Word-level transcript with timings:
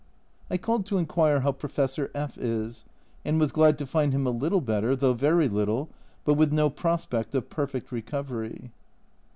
I 0.49 0.57
called 0.57 0.87
to 0.87 0.97
inquire 0.97 1.41
how 1.41 1.51
Professor 1.51 2.09
F 2.15 2.35
is, 2.35 2.85
and 3.23 3.39
was 3.39 3.51
glad 3.51 3.77
to 3.77 3.85
find 3.85 4.13
him 4.13 4.25
a 4.25 4.31
little 4.31 4.59
better, 4.59 4.95
though 4.95 5.13
very 5.13 5.47
little, 5.47 5.89
but 6.25 6.33
with 6.33 6.51
no 6.51 6.71
prospect 6.71 7.35
of 7.35 7.51
perfect 7.51 7.91
recovery. 7.91 8.71